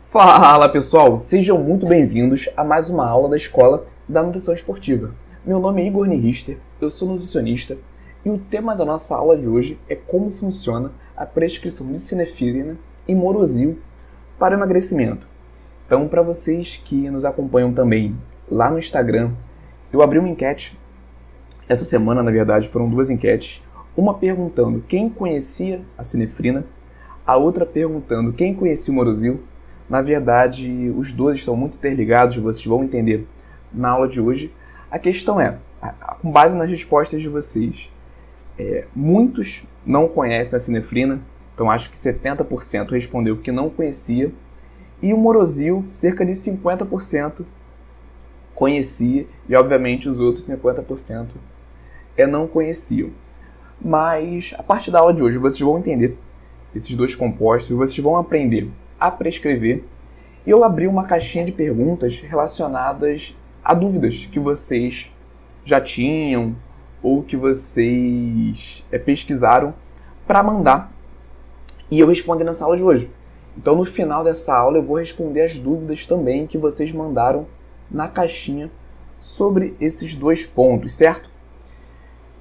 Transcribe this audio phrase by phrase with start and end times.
[0.00, 5.14] Fala pessoal, sejam muito bem-vindos a mais uma aula da Escola da Nutrição Esportiva.
[5.44, 7.78] Meu nome é Igor Nirister, eu sou nutricionista
[8.24, 12.76] e o tema da nossa aula de hoje é como funciona a prescrição de sinefrina
[13.06, 13.78] e morosil
[14.40, 15.28] para emagrecimento.
[15.86, 18.16] Então, para vocês que nos acompanham também
[18.50, 19.30] lá no Instagram,
[19.92, 20.76] eu abri uma enquete.
[21.68, 23.60] Essa semana, na verdade, foram duas enquetes.
[23.96, 26.64] Uma perguntando quem conhecia a sinefrina,
[27.26, 29.42] a outra perguntando quem conhecia o morosil.
[29.90, 33.26] Na verdade, os dois estão muito interligados, vocês vão entender
[33.72, 34.52] na aula de hoje.
[34.88, 35.58] A questão é,
[36.22, 37.90] com base nas respostas de vocês,
[38.56, 41.20] é, muitos não conhecem a sinefrina,
[41.52, 44.32] então acho que 70% respondeu que não conhecia,
[45.02, 47.44] e o Morosil, cerca de 50%
[48.54, 51.26] conhecia, e obviamente os outros 50%
[52.16, 53.10] é não conheciam.
[53.80, 56.16] Mas a partir da aula de hoje vocês vão entender
[56.74, 59.84] esses dois compostos, vocês vão aprender a prescrever.
[60.46, 65.12] E eu abri uma caixinha de perguntas relacionadas a dúvidas que vocês
[65.64, 66.54] já tinham
[67.02, 69.74] ou que vocês é, pesquisaram
[70.26, 70.92] para mandar.
[71.90, 73.10] E eu respondi nessa aula de hoje.
[73.56, 77.46] Então, no final dessa aula, eu vou responder as dúvidas também que vocês mandaram
[77.90, 78.70] na caixinha
[79.18, 81.30] sobre esses dois pontos, certo?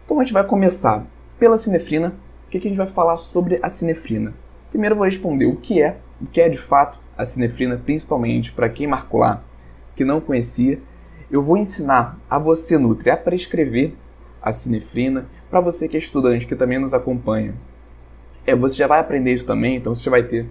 [0.05, 1.03] Então, a gente vai começar
[1.39, 2.15] pela cinefrina.
[2.45, 4.33] O que, a gente vai falar sobre a cinefrina?
[4.69, 8.51] Primeiro, eu vou responder o que é, o que é de fato a cinefrina, principalmente
[8.51, 9.41] para quem marcou lá
[9.95, 10.79] que não conhecia.
[11.31, 13.93] Eu vou ensinar a você, Nutri, a prescrever
[14.41, 15.25] a cinefrina.
[15.49, 17.55] Para você que é estudante, que também nos acompanha,
[18.45, 20.45] é, você já vai aprender isso também, então você já vai ter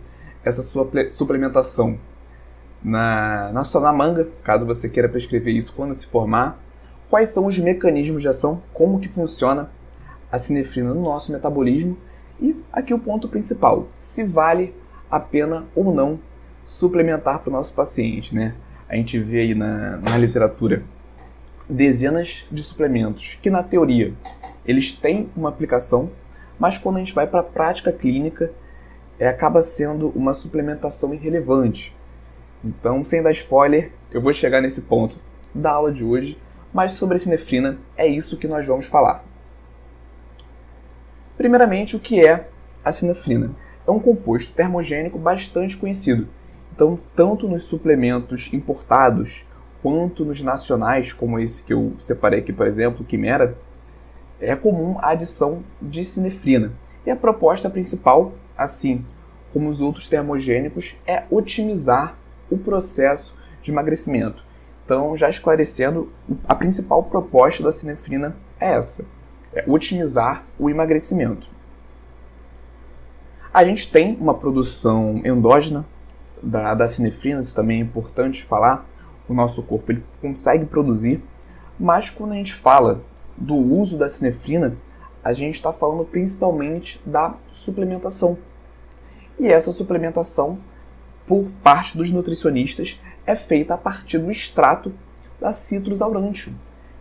[0.45, 1.99] essa sua suplementação
[2.83, 6.64] na, na sua na manga, caso você queira prescrever isso quando se formar.
[7.09, 9.71] Quais são os mecanismos de ação, como que funciona
[10.31, 11.97] a sinefrina no nosso metabolismo
[12.41, 14.75] e aqui o ponto principal, se vale
[15.11, 16.19] a pena ou não
[16.65, 18.55] suplementar para o nosso paciente, né?
[18.89, 20.83] A gente vê aí na, na literatura
[21.69, 24.13] dezenas de suplementos que na teoria
[24.67, 26.11] eles têm uma aplicação,
[26.59, 28.51] mas quando a gente vai para a prática clínica
[29.19, 31.95] é, acaba sendo uma suplementação irrelevante.
[32.65, 35.19] Então, sem dar spoiler, eu vou chegar nesse ponto
[35.55, 36.39] da aula de hoje,
[36.75, 39.25] mas sobre a sinefrina é isso que nós vamos falar.
[41.37, 42.49] Primeiramente, o que é
[42.85, 43.53] a sinefrina?
[43.87, 46.29] É um composto termogênico bastante conhecido.
[46.75, 49.47] Então, tanto nos suplementos importados
[49.83, 53.57] quanto nos nacionais, como esse que eu separei aqui, por exemplo, Quimera,
[54.41, 56.73] é comum a adição de sinefrina.
[57.07, 59.05] E a proposta principal assim
[59.53, 62.17] como os outros termogênicos, é otimizar
[62.51, 64.44] o processo de emagrecimento.
[64.85, 66.13] Então, já esclarecendo,
[66.47, 69.05] a principal proposta da sinefrina é essa:
[69.53, 71.49] é otimizar o emagrecimento.
[73.53, 75.87] A gente tem uma produção endógena
[76.43, 78.85] da, da sinefrina, isso também é importante falar.
[79.29, 81.23] O nosso corpo ele consegue produzir,
[81.79, 83.01] mas quando a gente fala
[83.37, 84.77] do uso da sinefrina,
[85.23, 88.37] a gente está falando principalmente da suplementação.
[89.39, 90.59] E essa suplementação,
[91.27, 94.93] por parte dos nutricionistas, é feita a partir do extrato
[95.41, 96.55] da Citrus aurantium,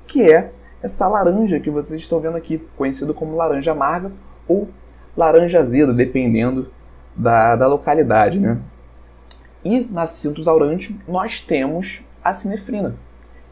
[0.07, 0.51] que é
[0.81, 4.11] essa laranja que vocês estão vendo aqui, conhecido como laranja amarga
[4.47, 4.69] ou
[5.15, 6.71] laranja azeda, dependendo
[7.15, 8.39] da, da localidade.
[8.39, 8.59] Né?
[9.63, 12.95] E na Citrus aurantium nós temos a sinefrina,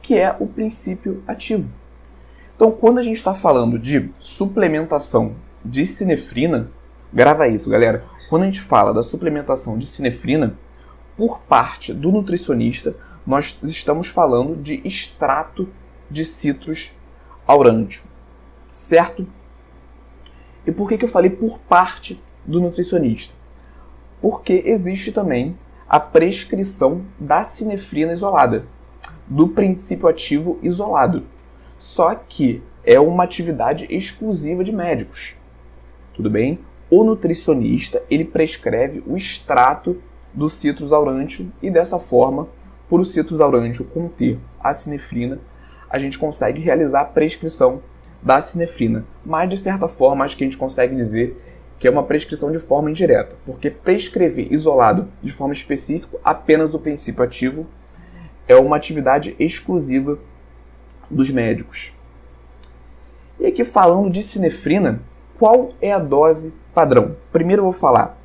[0.02, 1.70] que é o princípio ativo.
[2.56, 6.70] Então, quando a gente está falando de suplementação de sinefrina,
[7.12, 8.04] grava isso, galera.
[8.30, 10.56] Quando a gente fala da suplementação de sinefrina,
[11.22, 12.96] por parte do nutricionista,
[13.28, 15.70] nós estamos falando de extrato
[16.10, 16.96] de citrus
[17.46, 18.08] aurantium,
[18.68, 19.28] certo?
[20.66, 23.36] E por que, que eu falei por parte do nutricionista?
[24.20, 25.56] Porque existe também
[25.88, 28.66] a prescrição da sinefrina isolada,
[29.28, 31.28] do princípio ativo isolado.
[31.78, 35.38] Só que é uma atividade exclusiva de médicos.
[36.16, 36.58] Tudo bem?
[36.90, 40.02] O nutricionista, ele prescreve o extrato
[40.34, 42.48] do citrus aurantium e dessa forma,
[42.90, 45.40] por o citrus aurantium conter a sinefrina,
[45.90, 47.82] a gente consegue realizar a prescrição
[48.22, 49.06] da sinefrina.
[49.26, 51.40] Mas de certa forma, acho que a gente consegue dizer
[51.80, 56.80] que é uma prescrição de forma indireta, porque prescrever isolado de forma específica apenas o
[56.80, 57.66] princípio ativo
[58.48, 60.20] é uma atividade exclusiva
[61.10, 61.94] dos médicos.
[63.40, 65.02] E aqui falando de sinefrina,
[65.40, 67.18] qual é a dose padrão?
[67.32, 68.21] Primeiro eu vou falar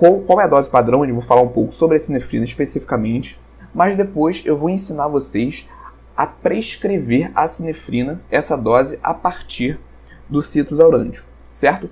[0.00, 3.38] qual, qual é a dose padrão, eu vou falar um pouco sobre a sinefrina especificamente,
[3.74, 5.68] mas depois eu vou ensinar vocês
[6.16, 9.78] a prescrever a sinefrina, essa dose, a partir
[10.26, 11.90] do citrus aurântico, certo?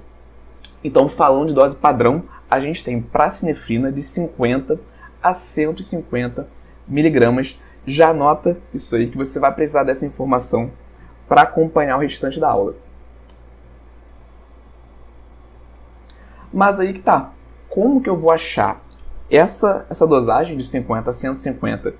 [0.83, 4.81] Então, falando de dose padrão, a gente tem para sinefrina de 50
[5.23, 6.49] a 150
[6.89, 7.61] miligramas.
[7.87, 10.71] Já anota isso aí que você vai precisar dessa informação
[11.29, 12.75] para acompanhar o restante da aula.
[16.51, 17.33] Mas aí que tá.
[17.69, 18.83] Como que eu vou achar
[19.31, 21.95] essa, essa dosagem de 50 a 150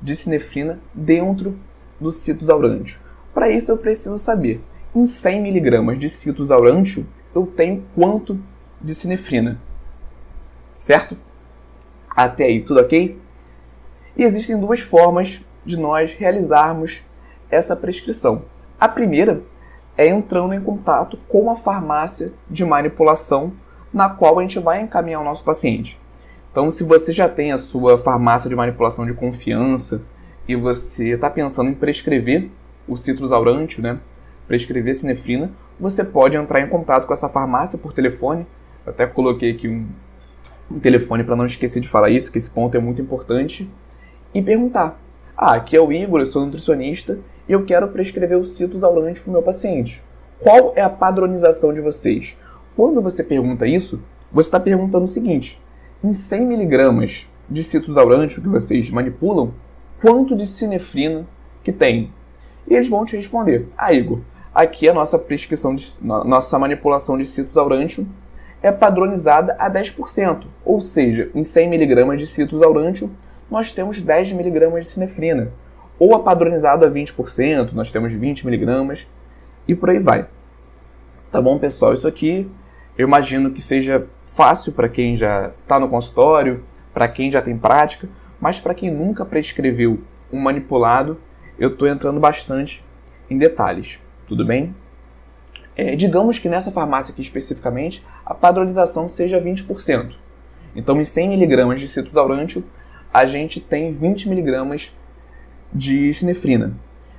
[0.00, 1.58] de sinefrina dentro
[2.00, 3.04] do citrus aurântico?
[3.32, 4.62] Para isso eu preciso saber,
[4.94, 8.38] em 100 mg de citrus aurântico, eu tenho quanto
[8.80, 9.60] de sinefrina?
[10.76, 11.16] Certo?
[12.10, 13.18] Até aí, tudo ok?
[14.16, 17.02] E existem duas formas de nós realizarmos
[17.50, 18.44] essa prescrição.
[18.78, 19.42] A primeira
[19.96, 23.52] é entrando em contato com a farmácia de manipulação
[23.92, 26.00] na qual a gente vai encaminhar o nosso paciente.
[26.50, 30.02] Então, se você já tem a sua farmácia de manipulação de confiança
[30.46, 32.50] e você está pensando em prescrever
[32.86, 33.98] o citrus aurantio, né,
[34.46, 35.50] prescrever sinefrina,
[35.80, 38.46] você pode entrar em contato com essa farmácia por telefone.
[38.84, 39.88] Eu até coloquei aqui um,
[40.70, 43.70] um telefone para não esquecer de falar isso, que esse ponto é muito importante,
[44.34, 45.00] e perguntar:
[45.36, 47.18] Ah, aqui é o Igor, eu sou nutricionista
[47.48, 50.02] e eu quero prescrever o citrus aurantio para o meu paciente.
[50.38, 52.36] Qual é a padronização de vocês?
[52.74, 54.00] Quando você pergunta isso,
[54.32, 55.60] você está perguntando o seguinte:
[56.02, 59.52] em 100 miligramas de citrus aurântico que vocês manipulam,
[60.00, 61.26] quanto de sinefrina
[61.62, 62.12] que tem?
[62.66, 64.20] E eles vão te responder: Ah, Igor,
[64.54, 68.06] aqui a nossa prescrição, de, nossa manipulação de citrus aurântico
[68.62, 73.10] é padronizada a 10%, ou seja, em 100 miligramas de citrus aurântico
[73.50, 75.52] nós temos 10 miligramas de sinefrina,
[75.98, 79.06] ou a padronizado a 20%, nós temos 20 miligramas
[79.68, 80.26] e por aí vai.
[81.30, 81.92] Tá bom, pessoal?
[81.92, 82.50] Isso aqui
[82.96, 87.56] eu imagino que seja fácil para quem já está no consultório, para quem já tem
[87.56, 88.08] prática,
[88.40, 90.00] mas para quem nunca prescreveu
[90.32, 91.20] um manipulado,
[91.58, 92.84] eu estou entrando bastante
[93.30, 94.00] em detalhes.
[94.26, 94.74] Tudo bem?
[95.76, 100.14] É, digamos que nessa farmácia aqui especificamente, a padronização seja 20%.
[100.74, 102.64] Então, em 100 mg de citrus aurantio,
[103.12, 104.92] a gente tem 20 mg
[105.72, 106.74] de sinefrina.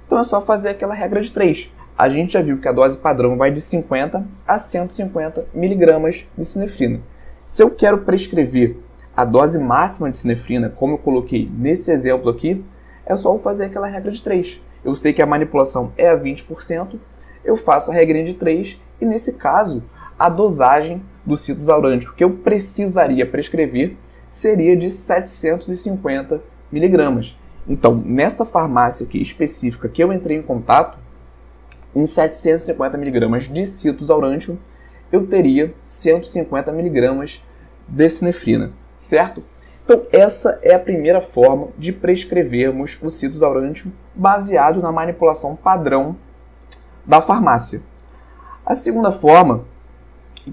[0.05, 2.97] Então é só fazer aquela regra de 3 a gente já viu que a dose
[2.97, 6.99] padrão vai de 50 a 150 miligramas de sinefrina.
[7.45, 8.77] Se eu quero prescrever
[9.15, 12.63] a dose máxima de sinefrina, como eu coloquei nesse exemplo aqui,
[13.05, 14.61] é só eu fazer aquela regra de 3.
[14.83, 16.99] Eu sei que a manipulação é a 20%,
[17.43, 19.83] eu faço a regra de 3 e, nesse caso,
[20.17, 23.97] a dosagem do citrus aurântico que eu precisaria prescrever
[24.27, 26.41] seria de 750
[26.71, 27.39] miligramas.
[27.67, 30.97] Então, nessa farmácia aqui específica que eu entrei em contato,
[31.95, 34.57] em 750 mg de citrus aurântium,
[35.11, 37.41] eu teria 150 mg
[37.87, 39.43] de sinefrina, certo?
[39.85, 46.15] Então, essa é a primeira forma de prescrevermos o citrus aurântium baseado na manipulação padrão
[47.05, 47.81] da farmácia.
[48.65, 49.65] A segunda forma,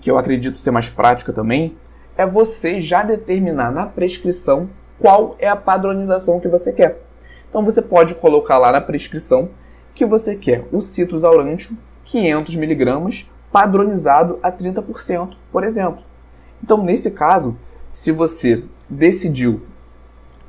[0.01, 1.77] que eu acredito ser mais prática também,
[2.17, 7.01] é você já determinar na prescrição qual é a padronização que você quer.
[7.49, 9.51] Então, você pode colocar lá na prescrição
[9.95, 16.03] que você quer o citrus aurântium 500 mg padronizado a 30%, por exemplo.
[16.63, 17.57] Então, nesse caso,
[17.91, 19.63] se você decidiu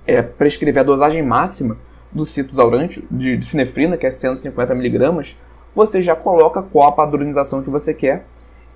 [0.05, 1.77] é, prescrever a dosagem máxima
[2.11, 5.35] do citrus aurântium de, de sinefrina, que é 150 mg,
[5.73, 8.25] você já coloca qual a padronização que você quer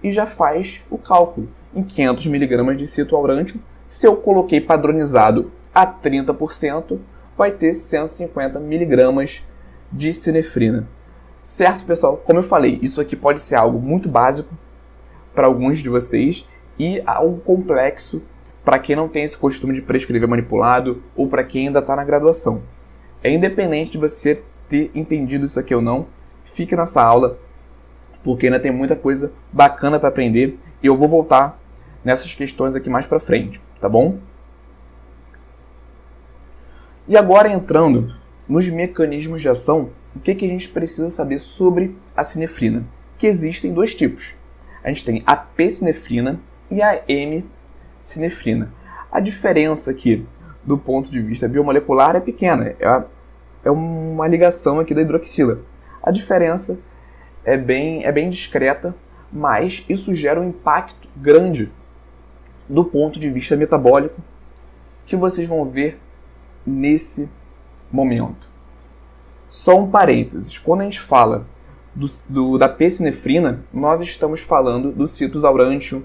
[0.02, 1.50] e já faz o cálculo.
[1.74, 6.98] Em 500 mg de citrus aurântium, se eu coloquei padronizado a 30%,
[7.38, 9.44] vai ter 150 mg
[9.96, 10.88] de sinefrina.
[11.42, 12.18] Certo, pessoal?
[12.18, 14.54] Como eu falei, isso aqui pode ser algo muito básico
[15.34, 16.48] para alguns de vocês
[16.78, 18.22] e algo complexo
[18.64, 22.04] para quem não tem esse costume de prescrever manipulado ou para quem ainda está na
[22.04, 22.64] graduação.
[23.24, 26.08] É independente de você ter entendido isso aqui ou não,
[26.44, 27.40] fique nessa aula
[28.24, 31.60] porque ainda tem muita coisa bacana para aprender e eu vou voltar
[32.04, 34.18] nessas questões aqui mais para frente, tá bom?
[37.08, 38.12] E agora entrando
[38.48, 42.86] nos mecanismos de ação, o que, que a gente precisa saber sobre a sinefrina?
[43.18, 44.36] Que existem dois tipos.
[44.84, 48.72] A gente tem a P-sinefrina e a M-sinefrina.
[49.12, 50.26] A diferença aqui,
[50.64, 52.76] do ponto de vista biomolecular, é pequena.
[52.80, 53.04] É,
[53.64, 55.62] é uma ligação aqui da hidroxila.
[56.04, 56.78] A diferença
[57.44, 58.96] é bem, é bem discreta,
[59.32, 61.72] mas isso gera um impacto grande
[62.70, 64.22] do ponto de vista metabólico
[65.06, 66.00] que vocês vão ver
[66.66, 67.30] nesse
[67.92, 68.48] momento.
[69.48, 71.46] Só um parênteses: quando a gente fala
[71.94, 76.04] do, do, da pessinefrina, nós estamos falando do citrus aurântium,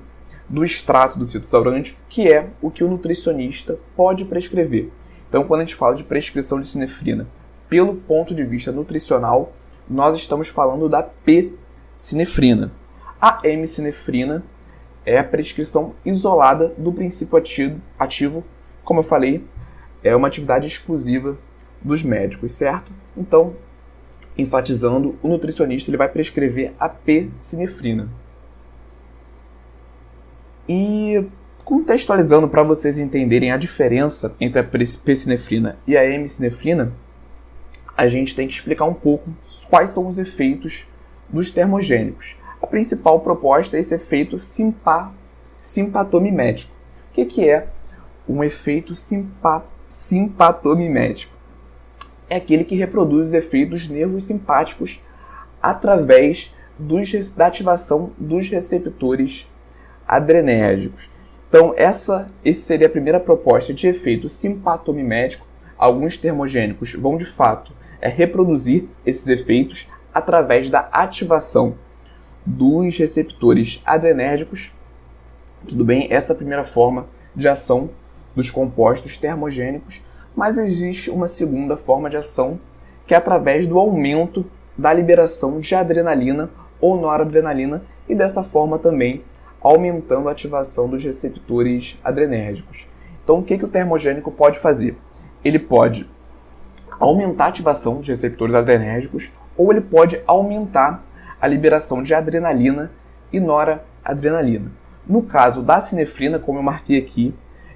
[0.48, 4.90] do extrato do citrus aurântium, que é o que o nutricionista pode prescrever.
[5.28, 7.28] Então, quando a gente fala de prescrição de sinefrina
[7.68, 9.52] pelo ponto de vista nutricional,
[9.88, 12.72] nós estamos falando da P-sinefrina.
[13.20, 14.44] A M-sinefrina
[15.04, 18.44] é a prescrição isolada do princípio ativo, ativo,
[18.84, 19.44] como eu falei,
[20.02, 21.38] é uma atividade exclusiva
[21.82, 22.92] dos médicos, certo?
[23.16, 23.56] Então,
[24.36, 28.08] enfatizando, o nutricionista ele vai prescrever a P-sinefrina.
[30.68, 31.26] E
[31.64, 36.92] contextualizando para vocês entenderem a diferença entre a P-sinefrina e a M-sinefrina,
[37.96, 39.30] a gente tem que explicar um pouco
[39.68, 40.86] quais são os efeitos
[41.28, 42.36] dos termogênicos.
[42.62, 45.12] A principal proposta é esse efeito simpa,
[45.60, 46.72] simpatomimético.
[47.10, 47.68] O que, que é
[48.28, 51.39] um efeito simpa, simpatomimético?
[52.30, 55.02] É aquele que reproduz os efeitos nervos simpáticos
[55.60, 59.46] através dos, da ativação dos receptores
[60.06, 61.10] adrenérgicos.
[61.48, 65.46] Então, essa esse seria a primeira proposta de efeito simpatomimético.
[65.76, 71.74] Alguns termogênicos vão de fato é reproduzir esses efeitos através da ativação
[72.44, 74.72] dos receptores adrenérgicos.
[75.68, 77.06] Tudo bem, essa é a primeira forma
[77.36, 77.90] de ação
[78.34, 80.02] dos compostos termogênicos,
[80.40, 82.58] mas existe uma segunda forma de ação
[83.06, 86.48] que é através do aumento da liberação de adrenalina
[86.80, 89.22] ou noradrenalina e dessa forma também
[89.60, 92.88] aumentando a ativação dos receptores adrenérgicos.
[93.22, 94.96] Então, o que, que o termogênico pode fazer?
[95.44, 96.08] Ele pode
[96.98, 101.04] aumentar a ativação de receptores adrenérgicos ou ele pode aumentar
[101.38, 102.90] a liberação de adrenalina
[103.30, 104.72] e noradrenalina.
[105.06, 107.34] No caso da sinefrina, como eu marquei aqui,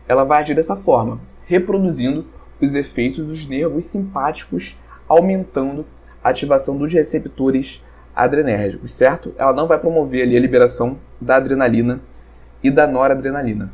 [0.08, 5.86] ela vai agir dessa forma, reproduzindo os efeitos dos nervos simpáticos, aumentando
[6.22, 7.84] a ativação dos receptores
[8.14, 9.34] adrenérgicos, certo?
[9.36, 12.00] Ela não vai promover ali a liberação da adrenalina
[12.62, 13.72] e da noradrenalina.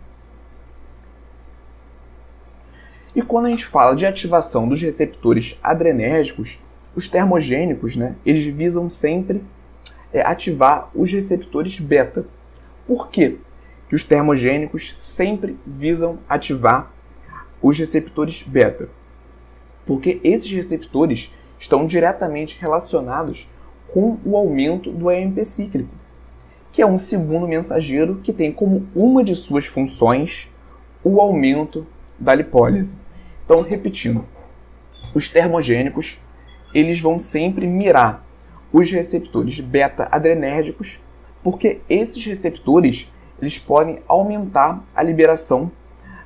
[3.15, 6.61] E quando a gente fala de ativação dos receptores adrenérgicos,
[6.95, 9.43] os termogênicos, né, eles visam sempre
[10.13, 12.25] é, ativar os receptores beta.
[12.87, 13.39] Por quê?
[13.89, 16.93] Que os termogênicos sempre visam ativar
[17.63, 18.89] os receptores beta.
[19.87, 23.49] Porque esses receptores estão diretamente relacionados
[23.89, 25.95] com o aumento do AMP cíclico,
[26.73, 30.51] que é um segundo mensageiro que tem como uma de suas funções
[31.03, 31.87] o aumento
[32.19, 32.97] da lipólise.
[33.45, 34.25] Então, repetindo,
[35.15, 36.19] os termogênicos
[36.73, 38.25] eles vão sempre mirar
[38.73, 41.01] os receptores beta-adrenérgicos,
[41.43, 45.73] porque esses receptores eles podem aumentar a liberação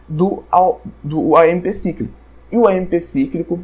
[0.09, 0.43] do,
[1.03, 2.13] do AMP cíclico.
[2.51, 3.61] E o AMP cíclico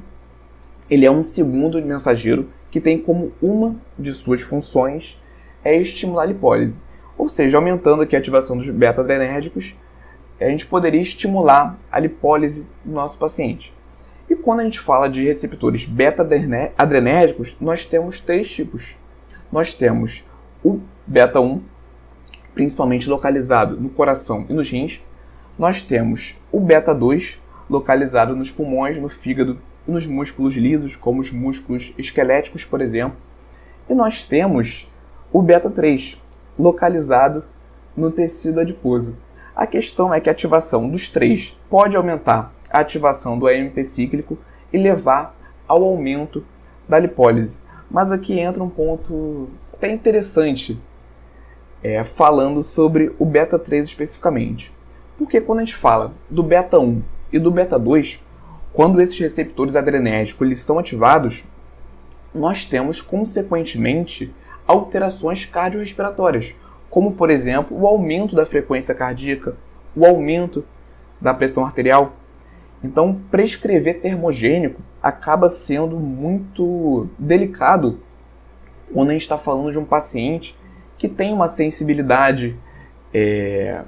[0.91, 5.21] ele é um segundo mensageiro que tem como uma de suas funções
[5.65, 6.83] é estimular a lipólise.
[7.17, 9.77] Ou seja, aumentando aqui a ativação dos beta-adrenérgicos,
[10.41, 13.75] a gente poderia estimular a lipólise do nosso paciente.
[14.29, 18.97] E quando a gente fala de receptores beta-adrenérgicos, nós temos três tipos.
[19.53, 20.25] Nós temos
[20.65, 21.61] o beta-1,
[22.55, 25.05] principalmente localizado no coração e nos rins.
[25.61, 27.39] Nós temos o beta-2,
[27.69, 33.19] localizado nos pulmões, no fígado e nos músculos lisos, como os músculos esqueléticos, por exemplo.
[33.87, 34.91] E nós temos
[35.31, 36.17] o beta-3,
[36.59, 37.45] localizado
[37.95, 39.15] no tecido adiposo.
[39.55, 44.39] A questão é que a ativação dos três pode aumentar a ativação do AMP cíclico
[44.73, 45.37] e levar
[45.69, 46.43] ao aumento
[46.89, 47.59] da lipólise.
[47.91, 50.81] Mas aqui entra um ponto até interessante,
[51.83, 54.80] é, falando sobre o beta 3 especificamente.
[55.21, 58.25] Porque quando a gente fala do beta 1 e do beta 2,
[58.73, 61.45] quando esses receptores adrenérgicos eles são ativados,
[62.35, 64.35] nós temos consequentemente
[64.67, 66.55] alterações cardiorrespiratórias,
[66.89, 69.59] como por exemplo o aumento da frequência cardíaca,
[69.95, 70.65] o aumento
[71.21, 72.15] da pressão arterial.
[72.83, 78.01] Então, prescrever termogênico acaba sendo muito delicado
[78.91, 80.59] quando a gente está falando de um paciente
[80.97, 82.57] que tem uma sensibilidade
[83.13, 83.83] é,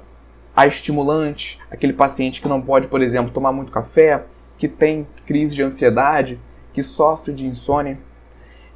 [0.55, 4.25] a estimulantes, aquele paciente que não pode, por exemplo, tomar muito café,
[4.57, 6.39] que tem crise de ansiedade,
[6.71, 7.99] que sofre de insônia.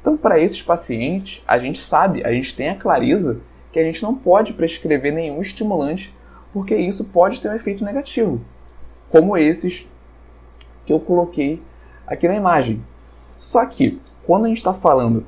[0.00, 3.40] Então, para esses pacientes, a gente sabe, a gente tem a clareza
[3.72, 6.14] que a gente não pode prescrever nenhum estimulante,
[6.52, 8.40] porque isso pode ter um efeito negativo,
[9.08, 9.86] como esses
[10.84, 11.62] que eu coloquei
[12.06, 12.82] aqui na imagem.
[13.36, 15.26] Só que, quando a gente está falando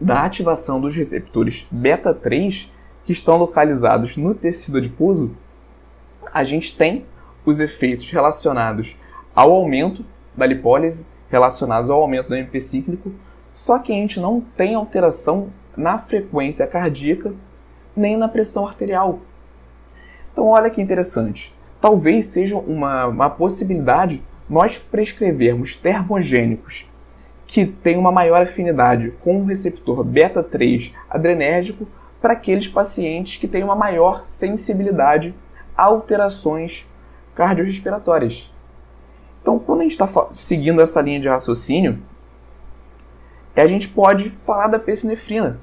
[0.00, 2.70] da ativação dos receptores beta 3,
[3.04, 5.34] que estão localizados no tecido adiposo,
[6.32, 7.04] a gente tem
[7.44, 8.96] os efeitos relacionados
[9.34, 10.04] ao aumento
[10.36, 13.12] da lipólise, relacionados ao aumento do MP cíclico,
[13.52, 17.32] só que a gente não tem alteração na frequência cardíaca
[17.96, 19.20] nem na pressão arterial.
[20.32, 21.54] Então, olha que interessante.
[21.80, 26.88] Talvez seja uma, uma possibilidade nós prescrevermos termogênicos
[27.46, 31.86] que tem uma maior afinidade com o receptor beta-3 adrenérgico
[32.20, 35.34] para aqueles pacientes que têm uma maior sensibilidade
[35.78, 36.86] alterações
[37.34, 38.52] cardiorrespiratórias.
[39.40, 42.02] Então, quando a gente está seguindo essa linha de raciocínio,
[43.56, 45.58] a gente pode falar da pessinefrina,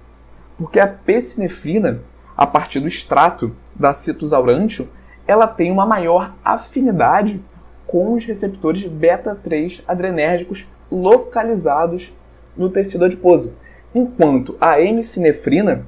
[0.57, 2.01] porque a pessinefrina,
[2.35, 4.89] a partir do extrato da citosaurantio,
[5.27, 7.43] ela tem uma maior afinidade
[7.85, 12.13] com os receptores beta-3 adrenérgicos localizados
[12.55, 13.53] no tecido adiposo,
[13.93, 15.85] enquanto a hemisinefrina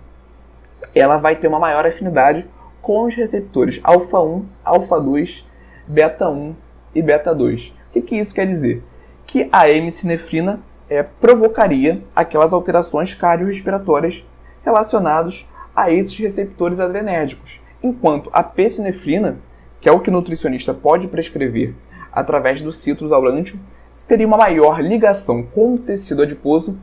[0.94, 2.48] ela vai ter uma maior afinidade
[2.82, 5.44] com os receptores alfa-1, alfa-2,
[5.88, 6.56] beta-1
[6.94, 7.72] e beta-2.
[7.72, 8.84] O que, que isso quer dizer?
[9.26, 14.26] Que a hemisinefrina é, provocaria aquelas alterações cardiorrespiratórias
[14.64, 19.38] relacionadas a esses receptores adrenérgicos, enquanto a pessinefrina,
[19.80, 21.76] que é o que o nutricionista pode prescrever
[22.12, 23.60] através do citrus aurântium,
[24.08, 26.78] teria uma maior ligação com o tecido adiposo.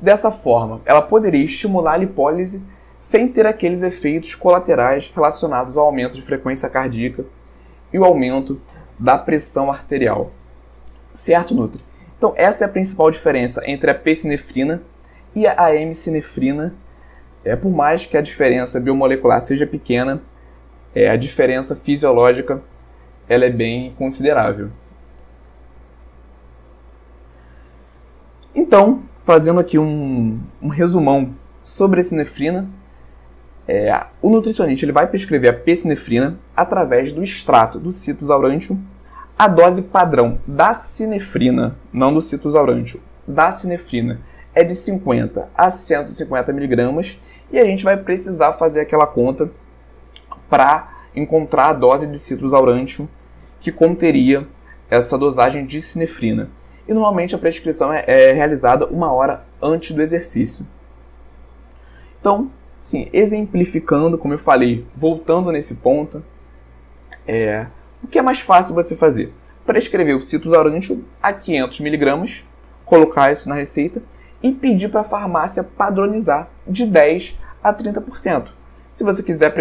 [0.00, 2.62] Dessa forma, ela poderia estimular a lipólise
[3.04, 7.26] sem ter aqueles efeitos colaterais relacionados ao aumento de frequência cardíaca
[7.92, 8.58] e o aumento
[8.98, 10.32] da pressão arterial.
[11.12, 11.84] Certo, Nutri?
[12.16, 14.82] Então, essa é a principal diferença entre a pessinefrina
[15.36, 16.74] e a hemisinefrina.
[17.44, 20.22] É, por mais que a diferença biomolecular seja pequena,
[20.94, 22.62] é, a diferença fisiológica
[23.28, 24.70] ela é bem considerável.
[28.54, 32.66] Então, fazendo aqui um, um resumão sobre a sinefrina,
[33.66, 38.28] é, o nutricionista ele vai prescrever a pessinefrina através do extrato do citus
[39.36, 42.54] a dose padrão da sinefrina, não do citus
[43.26, 44.20] da sinefrina
[44.54, 49.50] é de 50 a 150 miligramas e a gente vai precisar fazer aquela conta
[50.48, 52.52] para encontrar a dose de citrus
[53.60, 54.46] que conteria
[54.90, 56.50] essa dosagem de sinefrina
[56.86, 60.66] e normalmente a prescrição é, é realizada uma hora antes do exercício.
[62.20, 62.50] Então,
[62.84, 66.22] sim, exemplificando, como eu falei, voltando nesse ponto,
[67.26, 67.66] é,
[68.02, 69.32] o que é mais fácil você fazer?
[69.64, 72.44] Prescrever o citrusaurantium a 500 mg,
[72.84, 74.02] colocar isso na receita
[74.42, 78.50] e pedir para a farmácia padronizar de 10 a 30%.
[78.92, 79.54] Se você quiser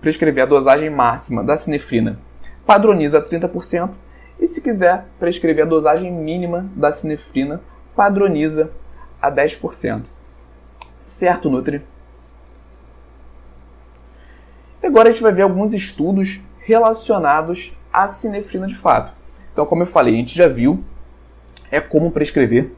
[0.00, 2.18] prescrever a dosagem máxima da sinefrina,
[2.66, 3.90] padroniza a 30%.
[4.40, 7.60] E se quiser prescrever a dosagem mínima da sinefrina,
[7.94, 8.72] padroniza
[9.22, 10.06] a 10%.
[11.04, 11.93] Certo, Nutri?
[14.84, 19.14] Agora a gente vai ver alguns estudos relacionados à sinefrina de fato.
[19.50, 20.84] Então, como eu falei, a gente já viu
[21.70, 22.70] é como prescrever.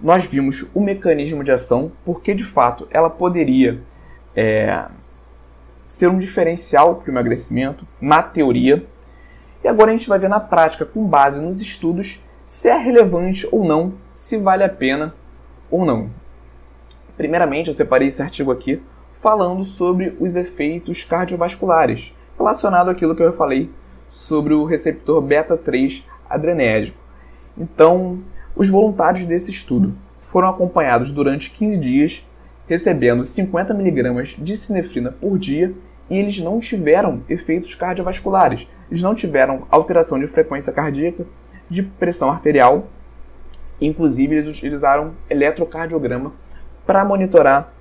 [0.00, 3.82] Nós vimos o mecanismo de ação, porque de fato ela poderia
[4.34, 4.86] é,
[5.84, 8.86] ser um diferencial para o emagrecimento, na teoria,
[9.62, 13.46] e agora a gente vai ver na prática, com base nos estudos, se é relevante
[13.52, 15.14] ou não, se vale a pena
[15.70, 16.10] ou não.
[17.16, 18.82] Primeiramente, eu separei esse artigo aqui
[19.24, 23.70] falando sobre os efeitos cardiovasculares, relacionado àquilo que eu falei
[24.06, 26.98] sobre o receptor beta-3 adrenérgico.
[27.56, 28.18] Então,
[28.54, 32.28] os voluntários desse estudo foram acompanhados durante 15 dias,
[32.68, 35.72] recebendo 50 mg de sinefrina por dia
[36.10, 38.68] e eles não tiveram efeitos cardiovasculares.
[38.90, 41.24] Eles não tiveram alteração de frequência cardíaca,
[41.70, 42.88] de pressão arterial.
[43.80, 46.34] Inclusive, eles utilizaram eletrocardiograma
[46.86, 47.72] para monitorar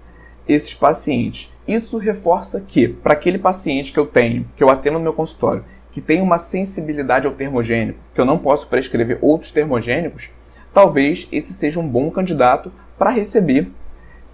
[0.48, 1.52] esses pacientes.
[1.68, 5.64] Isso reforça que, para aquele paciente que eu tenho, que eu atendo no meu consultório,
[5.92, 10.30] que tem uma sensibilidade ao termogênico, que eu não posso prescrever outros termogênicos,
[10.74, 13.72] talvez esse seja um bom candidato para receber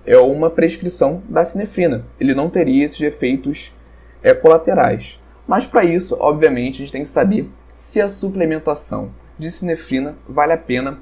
[0.05, 2.05] é, uma prescrição da sinefrina.
[2.19, 3.75] Ele não teria esses efeitos
[4.23, 5.19] é, colaterais.
[5.47, 10.53] Mas para isso, obviamente, a gente tem que saber se a suplementação de sinefrina vale
[10.53, 10.99] a pena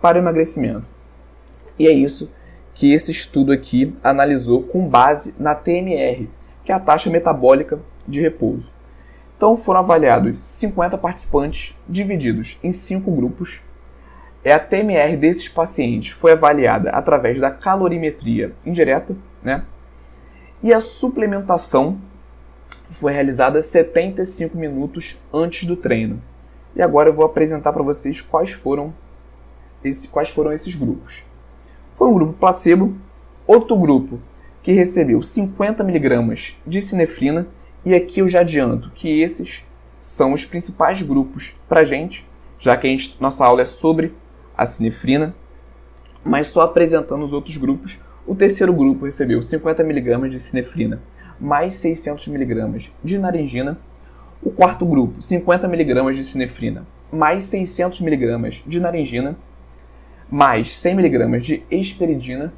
[0.00, 0.88] para o emagrecimento.
[1.78, 2.30] E é isso
[2.78, 6.30] que esse estudo aqui analisou com base na TMR,
[6.64, 8.72] que é a taxa metabólica de repouso.
[9.36, 13.62] Então foram avaliados 50 participantes divididos em cinco grupos.
[14.44, 19.64] É a TMR desses pacientes foi avaliada através da calorimetria indireta, né?
[20.62, 21.98] E a suplementação
[22.88, 26.22] foi realizada 75 minutos antes do treino.
[26.76, 28.94] E agora eu vou apresentar para vocês quais foram,
[29.82, 31.26] esse, quais foram esses grupos.
[31.98, 32.96] Foi um grupo placebo,
[33.44, 34.20] outro grupo
[34.62, 37.48] que recebeu 50 mg de sinefrina,
[37.84, 39.64] e aqui eu já adianto que esses
[39.98, 42.24] são os principais grupos para gente,
[42.56, 44.14] já que a gente, nossa aula é sobre
[44.56, 45.34] a sinefrina,
[46.22, 47.98] mas só apresentando os outros grupos.
[48.24, 51.02] O terceiro grupo recebeu 50 mg de sinefrina
[51.40, 53.76] mais 600 mg de naringina.
[54.40, 59.36] O quarto grupo, 50 mg de sinefrina mais 600 mg de naringina.
[60.30, 62.52] Mais 100mg de esperidina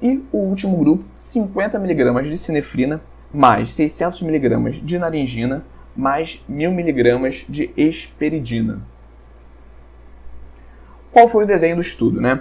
[0.00, 3.00] e o último grupo, 50mg de sinefrina
[3.32, 5.64] mais 600mg de naringina
[5.96, 8.82] mais 1000mg de esperidina.
[11.10, 12.40] Qual foi o desenho do estudo, né?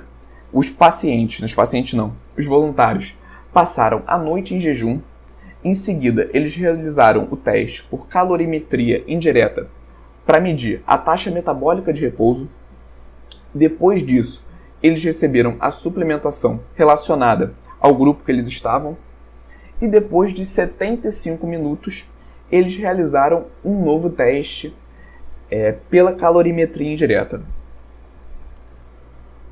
[0.51, 3.15] Os pacientes, os pacientes não, os voluntários,
[3.53, 4.99] passaram a noite em jejum.
[5.63, 9.69] Em seguida, eles realizaram o teste por calorimetria indireta
[10.25, 12.49] para medir a taxa metabólica de repouso.
[13.53, 14.43] Depois disso,
[14.83, 18.97] eles receberam a suplementação relacionada ao grupo que eles estavam.
[19.81, 22.05] E depois de 75 minutos,
[22.51, 24.75] eles realizaram um novo teste
[25.49, 27.41] é, pela calorimetria indireta.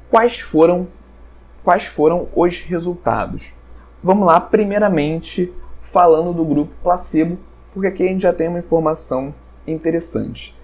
[0.10, 0.88] Quais foram,
[1.63, 3.54] quais foram os resultados?
[4.04, 7.38] Vamos lá, primeiramente falando do grupo placebo,
[7.74, 9.34] porque aqui a gente já tem uma informação
[9.65, 10.56] interessante.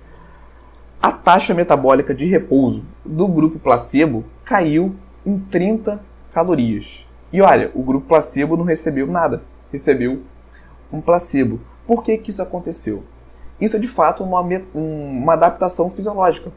[1.00, 6.02] A taxa metabólica de repouso do grupo placebo caiu em 30
[6.34, 7.08] calorias.
[7.32, 10.24] E olha, o grupo placebo não recebeu nada, recebeu
[10.92, 11.62] um placebo.
[11.86, 13.04] Por que, que isso aconteceu?
[13.62, 14.42] Isso é de fato uma,
[14.74, 16.52] uma adaptação fisiológica.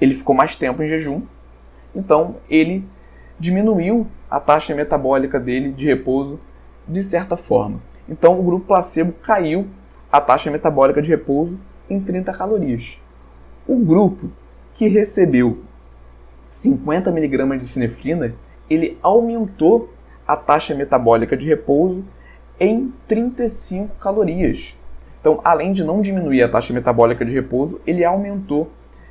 [0.00, 1.22] Ele ficou mais tempo em jejum,
[1.94, 2.88] então ele
[3.38, 6.40] diminuiu a taxa metabólica dele de repouso
[6.86, 7.80] de certa forma.
[8.08, 9.68] Então o grupo placebo caiu
[10.10, 11.60] a taxa metabólica de repouso
[11.90, 12.98] em 30 calorias.
[13.68, 14.30] O grupo
[14.72, 15.58] que recebeu
[16.48, 18.34] 50 mg de sinefrina,
[18.70, 19.92] ele aumentou
[20.26, 22.02] a taxa metabólica de repouso
[22.58, 24.74] em 35 calorias.
[25.20, 28.70] Então, além de não diminuir a taxa metabólica de repouso, ele aumentou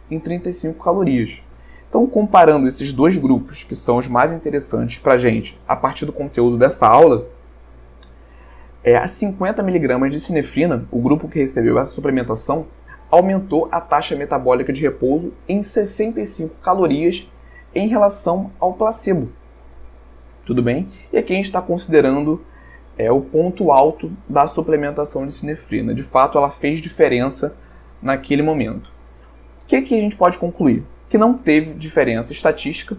[0.10, 1.44] em 35 calorias.
[1.88, 6.08] Então, comparando esses dois grupos, que são os mais interessantes para a gente, a partir
[6.08, 7.28] do conteúdo dessa aula,
[8.84, 12.66] é, a 50 mg de sinefrina, o grupo que recebeu essa suplementação,
[13.10, 17.30] aumentou a taxa metabólica de repouso em 65 calorias
[17.74, 19.30] em relação ao placebo.
[20.46, 20.90] Tudo bem?
[21.12, 22.44] E aqui a gente está considerando
[22.98, 25.94] é, o ponto alto da suplementação de sinefrina.
[25.94, 27.56] De fato, ela fez diferença
[28.02, 28.92] naquele momento.
[29.64, 30.84] O que, que a gente pode concluir?
[31.10, 32.98] Que não teve diferença estatística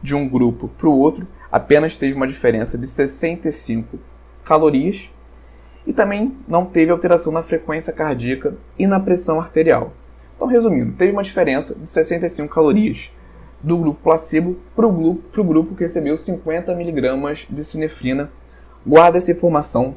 [0.00, 3.98] de um grupo para o outro, apenas teve uma diferença de 65
[4.44, 5.10] calorias
[5.86, 9.92] e também não teve alteração na frequência cardíaca e na pressão arterial.
[10.36, 13.12] Então, resumindo, teve uma diferença de 65 calorias
[13.60, 18.30] do grupo placebo para o grupo, grupo que recebeu 50 mg de sinefrina.
[18.86, 19.96] Guarda essa informação,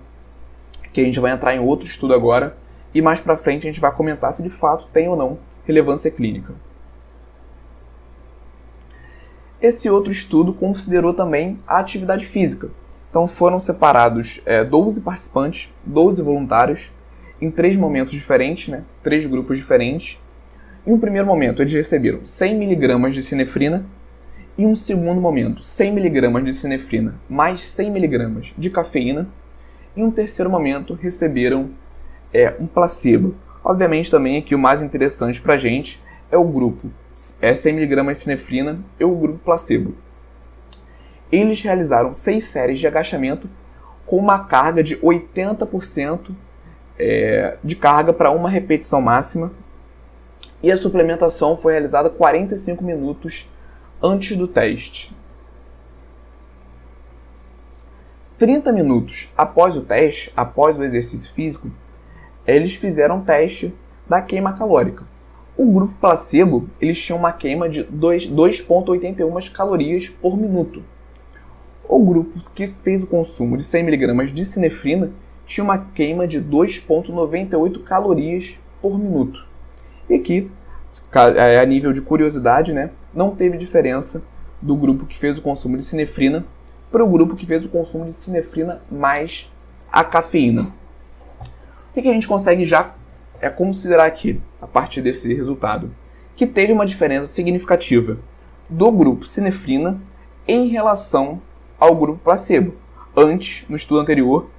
[0.91, 2.57] que a gente vai entrar em outro estudo agora,
[2.93, 6.09] e mais para frente a gente vai comentar se de fato tem ou não relevância
[6.09, 6.53] clínica.
[9.61, 12.69] Esse outro estudo considerou também a atividade física,
[13.11, 16.93] então foram separados é, 12 participantes, 12 voluntários,
[17.41, 18.85] em três momentos diferentes, né?
[19.03, 20.17] três grupos diferentes.
[20.87, 23.85] Em um primeiro momento, eles receberam 100 mg de sinefrina.
[24.57, 29.27] Em um segundo momento, 100 mg de sinefrina mais 100 mg de cafeína.
[29.95, 31.71] Em um terceiro momento, receberam
[32.33, 33.35] é, um placebo.
[33.61, 36.89] Obviamente, também aqui o mais interessante para a gente é o grupo
[37.41, 39.93] é 100 mg de sinefrina e o grupo placebo
[41.31, 43.49] eles realizaram seis séries de agachamento
[44.05, 46.31] com uma carga de 80%
[46.99, 49.51] é, de carga para uma repetição máxima.
[50.61, 53.49] E a suplementação foi realizada 45 minutos
[54.01, 55.15] antes do teste.
[58.37, 61.69] 30 minutos após o teste, após o exercício físico,
[62.45, 63.73] eles fizeram um teste
[64.07, 65.05] da queima calórica.
[65.55, 70.83] O grupo placebo, eles tinham uma queima de 2,81 calorias por minuto.
[71.91, 75.11] O grupo que fez o consumo de 100mg de sinefrina
[75.45, 79.45] tinha uma queima de 2,98 calorias por minuto.
[80.09, 80.49] E aqui,
[81.35, 84.23] é, a nível de curiosidade, né, não teve diferença
[84.61, 86.45] do grupo que fez o consumo de sinefrina
[86.89, 89.51] para o grupo que fez o consumo de sinefrina mais
[89.91, 90.73] a cafeína.
[91.89, 92.95] O que, a gente consegue já
[93.41, 95.93] é considerar aqui, a partir desse resultado?
[96.37, 98.17] Que teve uma diferença significativa
[98.69, 99.99] do grupo sinefrina
[100.47, 101.41] em relação
[101.81, 102.75] ao grupo placebo.
[103.17, 104.51] Antes, no estudo anterior,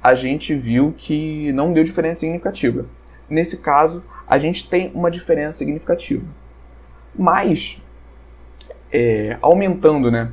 [0.00, 2.86] a gente viu que não deu diferença significativa.
[3.28, 6.24] Nesse caso, a gente tem uma diferença significativa.
[7.18, 7.82] Mas,
[8.92, 10.30] é, aumentando né,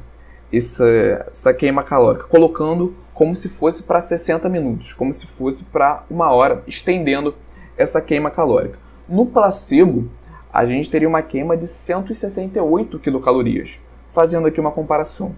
[0.54, 0.86] essa,
[1.32, 6.32] essa queima calórica, colocando como se fosse para 60 minutos, como se fosse para uma
[6.32, 7.36] hora, estendendo
[7.76, 8.78] essa queima calórica.
[9.10, 10.12] No placebo,
[10.54, 13.80] a gente teria uma queima de 168 quilocalorias.
[14.10, 15.36] Fazendo aqui uma comparação.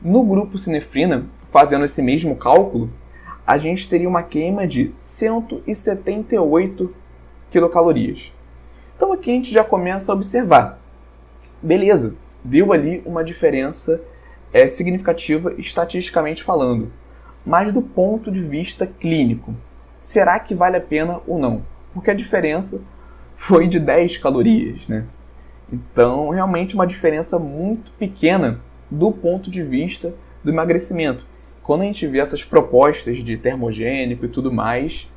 [0.00, 2.88] No grupo sinefrina, fazendo esse mesmo cálculo,
[3.44, 6.94] a gente teria uma queima de 178
[7.50, 8.32] quilocalorias.
[8.96, 10.80] Então aqui a gente já começa a observar.
[11.60, 14.00] Beleza, deu ali uma diferença
[14.52, 16.92] é, significativa estatisticamente falando.
[17.44, 19.52] Mas do ponto de vista clínico,
[19.98, 21.64] será que vale a pena ou não?
[21.92, 22.80] Porque a diferença
[23.34, 25.06] foi de 10 calorias, né?
[25.72, 31.26] Então, realmente uma diferença muito pequena do ponto de vista do emagrecimento.
[31.62, 35.10] Quando a gente vê essas propostas de termogênico e tudo mais,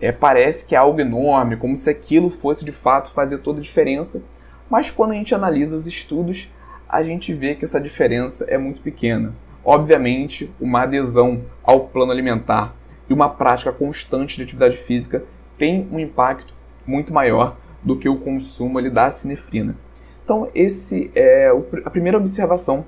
[0.00, 3.62] é, parece que é algo enorme, como se aquilo fosse de fato fazer toda a
[3.62, 4.22] diferença,
[4.68, 6.52] mas quando a gente analisa os estudos,
[6.88, 9.34] a gente vê que essa diferença é muito pequena.
[9.64, 12.74] Obviamente, uma adesão ao plano alimentar
[13.08, 15.24] e uma prática constante de atividade física
[15.56, 16.54] tem um impacto
[16.86, 19.76] muito maior do que o consumo ali da sinefrina.
[20.24, 21.50] Então, esse é
[21.84, 22.84] a primeira observação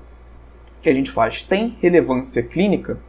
[0.81, 1.41] que a gente faz.
[1.41, 2.99] Tem relevância clínica?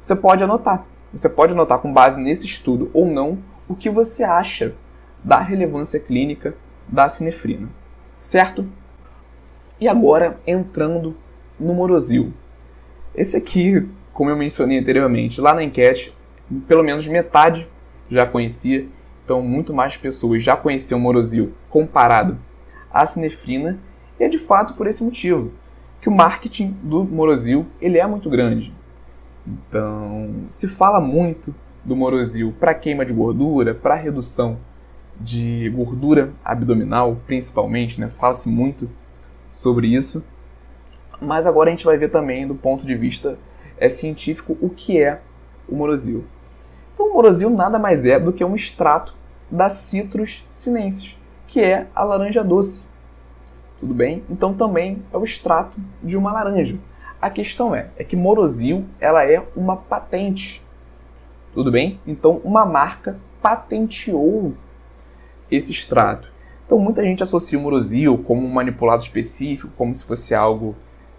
[0.00, 0.86] Você pode anotar.
[1.12, 4.74] Você pode anotar com base nesse estudo ou não o que você acha
[5.22, 6.54] da relevância clínica
[6.88, 7.68] da sinefrina.
[8.18, 8.66] Certo?
[9.80, 11.16] E agora entrando
[11.58, 12.32] no Morosil.
[13.14, 16.16] Esse aqui, como eu mencionei anteriormente, lá na enquete,
[16.66, 17.68] pelo menos metade
[18.10, 18.88] já conhecia
[19.24, 22.38] então, muito mais pessoas já conheciam Morosil comparado
[22.92, 23.78] à Cinefrina,
[24.20, 25.50] e é de fato por esse motivo
[26.04, 28.74] que o marketing do Morosil ele é muito grande.
[29.46, 34.58] Então, se fala muito do Morosil para queima de gordura, para redução
[35.18, 38.10] de gordura abdominal, principalmente, né?
[38.10, 38.90] Fala-se muito
[39.48, 40.22] sobre isso.
[41.22, 43.38] Mas agora a gente vai ver também do ponto de vista
[43.78, 45.22] é científico o que é
[45.66, 46.26] o Morosil.
[46.92, 49.16] Então, o morosil nada mais é do que um extrato
[49.50, 52.88] da Citrus sinensis, que é a laranja doce.
[53.84, 54.24] Tudo bem?
[54.30, 56.78] Então, também é o extrato de uma laranja.
[57.20, 60.64] A questão é, é que morosil ela é uma patente.
[61.52, 62.00] Tudo bem?
[62.06, 64.54] Então, uma marca patenteou
[65.50, 66.32] esse extrato.
[66.64, 70.74] Então, muita gente associa o morosil como um manipulado específico, como se fosse algo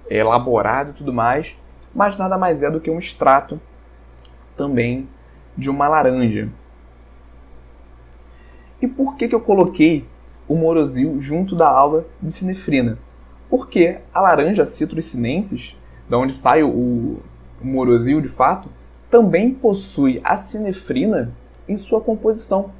[0.09, 1.55] elaborado e tudo mais,
[1.93, 3.61] mas nada mais é do que um extrato
[4.57, 5.07] também
[5.55, 6.49] de uma laranja.
[8.81, 10.03] E por que, que eu coloquei
[10.47, 12.97] o morosil junto da aula de sinefrina?
[13.49, 15.75] Porque a laranja Citrus sinensis,
[16.09, 17.19] da onde sai o,
[17.61, 18.69] morosil de fato,
[19.09, 21.31] também possui a sinefrina
[21.67, 22.71] em sua composição.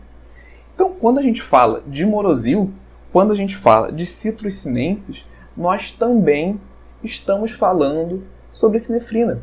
[0.74, 2.72] Então, quando a gente fala de morosil,
[3.12, 5.26] quando a gente fala de Citrus sinensis,
[5.56, 6.60] nós também
[7.04, 9.42] estamos falando sobre sinefrina.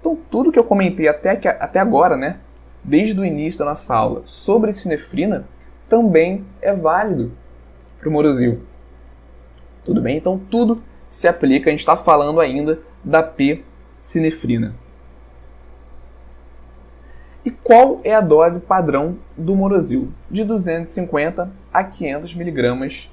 [0.00, 2.38] Então, tudo que eu comentei até, que, até agora, né,
[2.84, 5.46] desde o início da nossa aula sobre sinefrina
[5.88, 7.32] também é válido
[7.98, 8.60] para o morosil.
[9.84, 10.16] Tudo bem?
[10.16, 14.74] Então tudo se aplica, a gente está falando ainda da P-sinefrina.
[17.44, 20.12] E qual é a dose padrão do morosil?
[20.30, 23.10] De 250 a 500 miligramas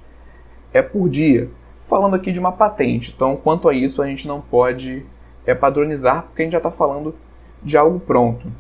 [0.74, 1.50] é por dia.
[1.82, 5.06] Falando aqui de uma patente, então quanto a isso a gente não pode
[5.46, 7.16] é, padronizar, porque a gente já está falando
[7.64, 8.52] de algo pronto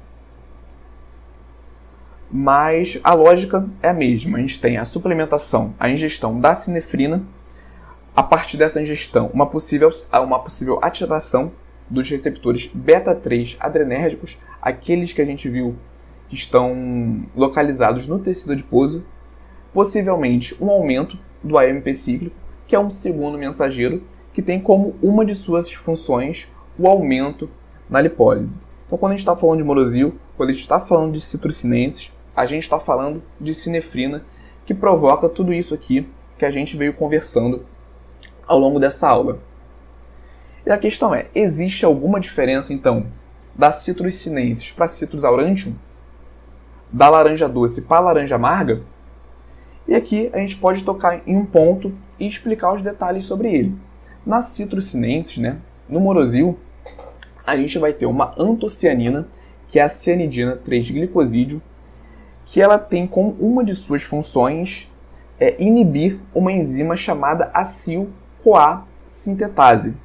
[2.32, 4.38] mas a lógica é a mesma.
[4.38, 7.24] A gente tem a suplementação, a ingestão da sinefrina,
[8.16, 11.52] a partir dessa ingestão, uma possível, uma possível ativação
[11.90, 15.76] dos receptores beta-3 adrenérgicos, aqueles que a gente viu
[16.30, 19.04] que estão localizados no tecido adiposo,
[19.74, 22.36] possivelmente um aumento do AMP cíclico,
[22.66, 27.50] que é um segundo mensageiro que tem como uma de suas funções o aumento
[27.90, 28.60] na lipólise.
[28.86, 32.12] Então, quando a gente está falando de morosil, quando a gente está falando de citrussinenses,
[32.36, 34.26] a gente está falando de sinefrina,
[34.66, 37.66] que provoca tudo isso aqui que a gente veio conversando
[38.46, 39.40] ao longo dessa aula.
[40.66, 43.06] E a questão é, existe alguma diferença então
[43.56, 45.76] da citrus sinensis para citrus aurantium?
[46.92, 48.82] Da laranja doce para laranja amarga?
[49.88, 53.78] E aqui a gente pode tocar em um ponto e explicar os detalhes sobre ele.
[54.26, 56.58] Na citrus sinensis, né, no morosil,
[57.46, 59.28] a gente vai ter uma antocianina,
[59.68, 61.62] que é a cianidina 3-glicosídeo,
[62.46, 64.92] que ela tem como uma de suas funções
[65.40, 69.96] é inibir uma enzima chamada acil-CoA sintetase.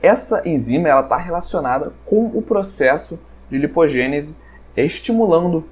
[0.00, 3.18] Essa enzima ela está relacionada com o processo
[3.50, 4.36] de lipogênese,
[4.76, 5.68] estimulando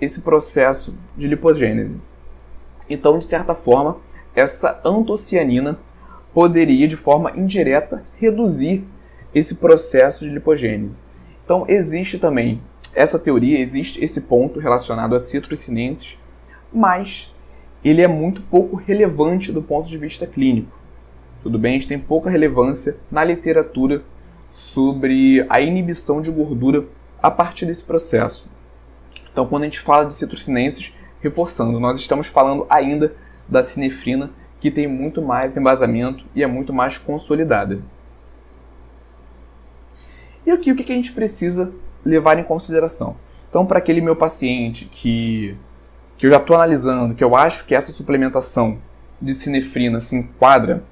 [0.00, 2.00] esse processo de lipogênese.
[2.88, 3.96] Então, de certa forma,
[4.34, 5.78] essa antocianina
[6.32, 8.84] poderia, de forma indireta, reduzir
[9.34, 11.00] esse processo de lipogênese.
[11.44, 12.62] Então, existe também
[12.94, 16.18] essa teoria, existe esse ponto relacionado a citrussinenses,
[16.72, 17.32] mas
[17.84, 20.78] ele é muito pouco relevante do ponto de vista clínico.
[21.42, 21.72] Tudo bem?
[21.72, 24.04] A gente tem pouca relevância na literatura
[24.48, 26.86] sobre a inibição de gordura
[27.20, 28.48] a partir desse processo.
[29.32, 33.14] Então, quando a gente fala de citrussinenses, reforçando, nós estamos falando ainda
[33.48, 37.82] da sinefrina, que tem muito mais embasamento e é muito mais consolidada.
[40.46, 41.72] E aqui o que a gente precisa
[42.04, 43.16] levar em consideração?
[43.48, 45.56] Então, para aquele meu paciente que,
[46.16, 48.78] que eu já estou analisando, que eu acho que essa suplementação
[49.20, 50.84] de sinefrina se enquadra,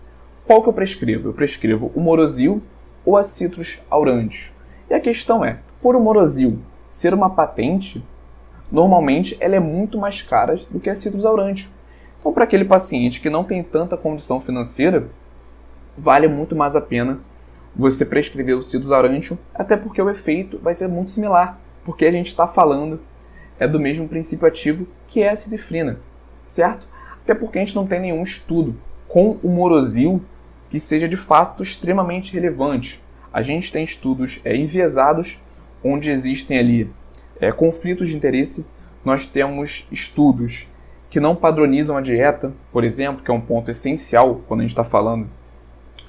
[0.47, 1.29] qual que eu prescrevo?
[1.29, 2.63] Eu prescrevo o morosil
[3.05, 4.53] ou a citrus aurantius.
[4.91, 8.05] E a questão é, por o morosil ser uma patente,
[8.71, 11.71] normalmente ela é muito mais cara do que a citrus aurantius.
[12.19, 15.09] Então, para aquele paciente que não tem tanta condição financeira,
[15.97, 17.21] vale muito mais a pena
[17.75, 22.13] você prescrever o citrus aurantium, até porque o efeito vai ser muito similar, porque a
[22.13, 23.01] gente está falando
[23.59, 26.01] é do mesmo princípio ativo que é a sidefrina,
[26.45, 26.89] certo?
[27.23, 28.75] Até porque a gente não tem nenhum estudo
[29.07, 30.23] com o morosil
[30.71, 33.03] que seja de fato extremamente relevante.
[33.33, 35.41] A gente tem estudos é, enviesados
[35.85, 36.91] onde existem ali
[37.41, 38.65] é, conflitos de interesse.
[39.05, 40.69] Nós temos estudos
[41.11, 44.71] que não padronizam a dieta, por exemplo, que é um ponto essencial quando a gente
[44.71, 45.29] está falando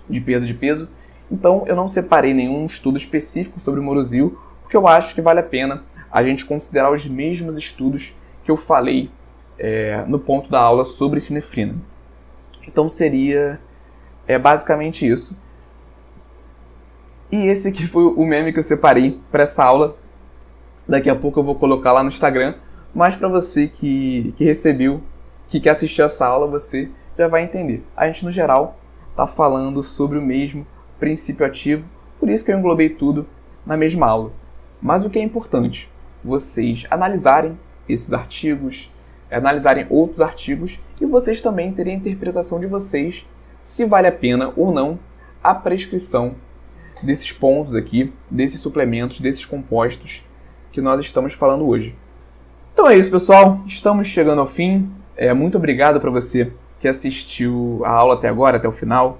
[0.09, 0.87] de perda de peso.
[1.31, 5.39] Então, eu não separei nenhum estudo específico sobre o morosil, porque eu acho que vale
[5.39, 8.13] a pena a gente considerar os mesmos estudos
[8.43, 9.09] que eu falei
[9.57, 11.75] é, no ponto da aula sobre sinefrina.
[12.67, 13.59] Então, seria
[14.27, 15.37] é, basicamente isso.
[17.31, 19.95] E esse aqui foi o meme que eu separei para essa aula.
[20.85, 22.55] Daqui a pouco eu vou colocar lá no Instagram.
[22.93, 25.01] Mas para você que, que recebeu,
[25.47, 27.85] que quer assistir essa aula, você já vai entender.
[27.95, 28.77] A gente, no geral,
[29.11, 30.67] está falando sobre o mesmo
[31.01, 33.27] princípio ativo, por isso que eu englobei tudo
[33.65, 34.31] na mesma aula.
[34.79, 35.91] Mas o que é importante?
[36.23, 37.59] Vocês analisarem
[37.89, 38.93] esses artigos,
[39.31, 43.27] analisarem outros artigos e vocês também terem a interpretação de vocês
[43.59, 44.99] se vale a pena ou não
[45.43, 46.35] a prescrição
[47.01, 50.23] desses pontos aqui, desses suplementos, desses compostos
[50.71, 51.95] que nós estamos falando hoje.
[52.73, 53.59] Então é isso, pessoal.
[53.65, 54.91] Estamos chegando ao fim.
[55.17, 59.19] É, muito obrigado para você que assistiu a aula até agora, até o final.